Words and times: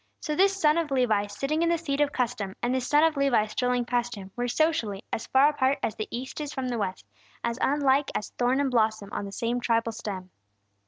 So 0.19 0.33
this 0.35 0.59
son 0.59 0.79
of 0.79 0.89
Levi, 0.89 1.27
sitting 1.27 1.61
in 1.61 1.69
the 1.69 1.77
seat 1.77 2.01
of 2.01 2.11
custom, 2.11 2.55
and 2.63 2.73
this 2.73 2.87
son 2.87 3.03
of 3.03 3.15
Levi 3.15 3.45
strolling 3.45 3.85
past 3.85 4.15
him, 4.15 4.31
were, 4.35 4.47
socially, 4.47 5.03
as 5.13 5.27
far 5.27 5.49
apart 5.49 5.77
as 5.83 5.95
the 5.95 6.07
east 6.09 6.41
is 6.41 6.51
from 6.51 6.69
the 6.69 6.79
west, 6.79 7.05
as 7.43 7.59
unlike 7.61 8.09
as 8.15 8.31
thorn 8.31 8.59
and 8.59 8.71
blossom 8.71 9.09
on 9.11 9.25
the 9.25 9.31
same 9.31 9.61
tribal 9.61 9.91
stem. 9.91 10.31